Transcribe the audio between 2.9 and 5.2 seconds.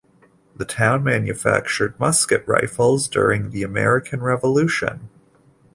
during the American Revolution.